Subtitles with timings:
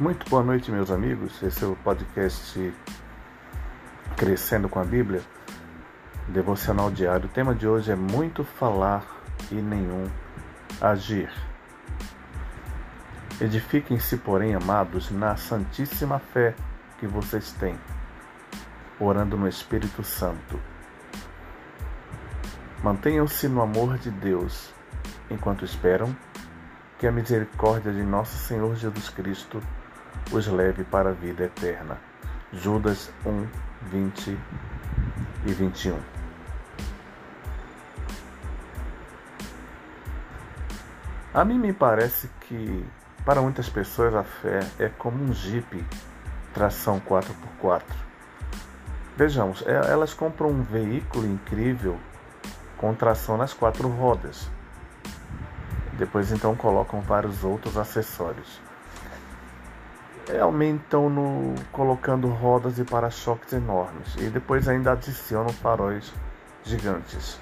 [0.00, 1.42] Muito boa noite, meus amigos.
[1.42, 2.72] Esse é o podcast
[4.16, 5.20] Crescendo com a Bíblia,
[6.28, 7.26] devocional diário.
[7.26, 9.04] O tema de hoje é muito falar
[9.50, 10.08] e nenhum
[10.80, 11.28] agir.
[13.40, 16.54] Edifiquem-se, porém, amados, na santíssima fé
[17.00, 17.76] que vocês têm,
[19.00, 20.60] orando no Espírito Santo.
[22.84, 24.72] Mantenham-se no amor de Deus
[25.28, 26.16] enquanto esperam
[27.00, 29.60] que a misericórdia de nosso Senhor Jesus Cristo
[30.32, 31.98] os leve para a vida eterna.
[32.52, 33.46] Judas 1,
[33.90, 34.38] 20
[35.46, 35.98] e 21.
[41.34, 42.84] A mim me parece que
[43.24, 45.84] para muitas pessoas a fé é como um Jeep
[46.54, 47.82] tração 4x4.
[49.16, 51.98] Vejamos, é, elas compram um veículo incrível
[52.76, 54.48] com tração nas quatro rodas.
[55.94, 58.67] Depois então colocam vários outros acessórios
[60.36, 66.12] aumentam no colocando rodas e para-choques enormes e depois ainda adicionam faróis
[66.64, 67.40] gigantes.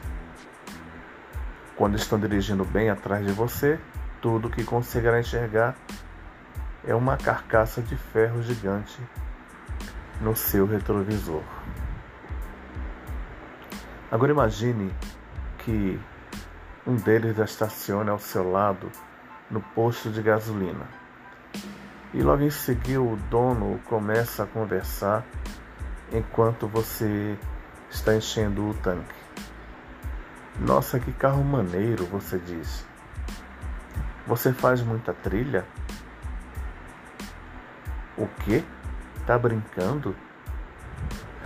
[1.74, 3.80] Quando estão dirigindo bem atrás de você,
[4.22, 5.74] tudo que conseguirá enxergar
[6.86, 9.00] é uma carcaça de ferro gigante
[10.20, 11.42] no seu retrovisor.
[14.10, 14.94] Agora imagine
[15.58, 16.00] que
[16.86, 18.90] um deles estacione ao seu lado
[19.50, 21.05] no posto de gasolina
[22.14, 25.24] e logo em seguida o dono começa a conversar
[26.12, 27.36] enquanto você
[27.90, 29.14] está enchendo o tanque.
[30.58, 32.86] Nossa, que carro maneiro, você diz.
[34.26, 35.66] Você faz muita trilha?
[38.16, 38.64] O quê?
[39.26, 40.16] Tá brincando?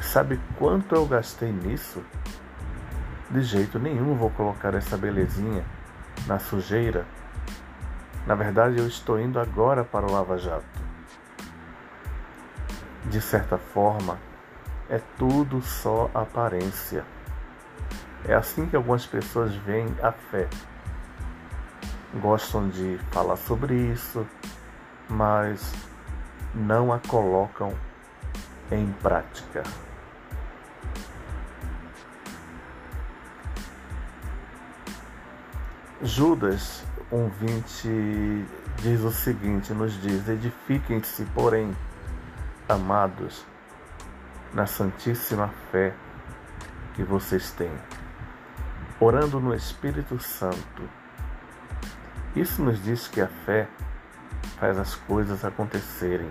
[0.00, 2.03] Sabe quanto eu gastei nisso?
[3.31, 5.64] De jeito nenhum vou colocar essa belezinha
[6.27, 7.05] na sujeira.
[8.26, 10.64] Na verdade, eu estou indo agora para o Lava Jato.
[13.06, 14.19] De certa forma,
[14.88, 17.04] é tudo só aparência.
[18.26, 20.48] É assim que algumas pessoas veem a fé.
[22.20, 24.26] Gostam de falar sobre isso,
[25.09, 25.72] mas
[26.54, 27.72] não a colocam
[28.70, 29.62] em prática.
[36.03, 38.44] Judas 1,20
[38.78, 41.76] diz o seguinte: nos diz, edifiquem-se, porém,
[42.69, 43.44] amados,
[44.54, 45.93] na santíssima fé
[46.94, 47.72] que vocês têm,
[49.00, 50.88] orando no Espírito Santo.
[52.37, 53.66] Isso nos diz que a fé
[54.60, 56.31] faz as coisas acontecerem.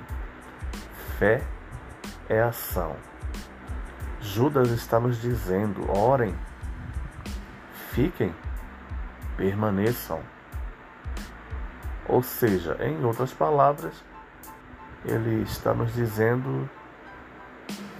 [1.17, 1.41] Fé
[2.29, 2.95] é ação.
[4.21, 6.33] Judas está nos dizendo: orem,
[7.91, 8.33] fiquem,
[9.35, 10.21] permaneçam.
[12.09, 13.93] Ou seja, em outras palavras,
[15.05, 16.67] ele está nos dizendo: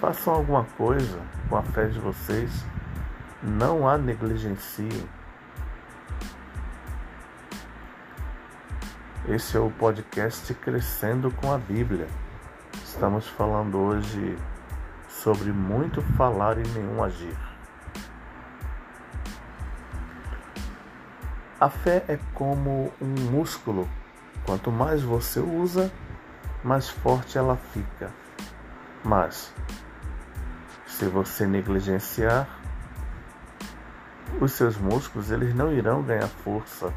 [0.02, 2.66] façam alguma coisa com a fé de vocês,
[3.44, 5.08] não a negligenciem.
[9.28, 12.08] Esse é o podcast Crescendo com a Bíblia.
[12.84, 14.36] Estamos falando hoje
[15.08, 17.49] sobre muito falar e nenhum agir.
[21.60, 23.88] A fé é como um músculo
[24.50, 25.92] Quanto mais você usa,
[26.64, 28.10] mais forte ela fica.
[29.04, 29.54] Mas,
[30.88, 32.48] se você negligenciar,
[34.42, 36.92] os seus músculos eles não irão ganhar força.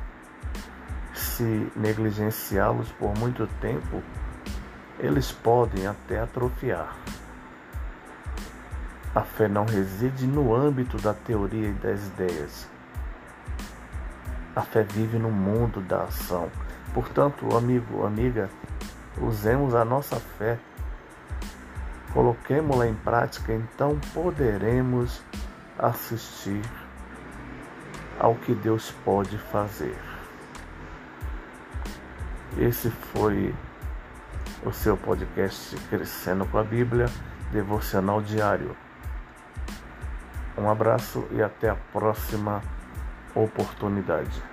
[1.13, 4.03] Se negligenciá-los por muito tempo,
[4.99, 6.97] eles podem até atrofiar.
[9.15, 12.67] A fé não reside no âmbito da teoria e das ideias.
[14.55, 16.51] A fé vive no mundo da ação.
[16.93, 18.51] Portanto, amigo, amiga,
[19.21, 20.59] usemos a nossa fé,
[22.13, 25.23] coloquemos-la em prática, então poderemos
[25.79, 26.61] assistir
[28.21, 29.97] ao que Deus pode fazer.
[32.59, 33.55] Esse foi
[34.65, 37.07] o seu podcast Crescendo com a Bíblia,
[37.51, 38.77] devocional diário.
[40.59, 42.63] Um abraço e até a próxima
[43.35, 44.52] oportunidade.